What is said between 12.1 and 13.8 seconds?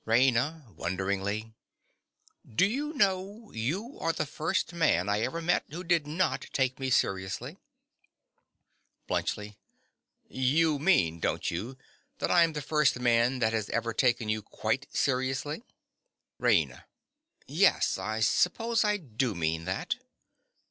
that I am the first man that has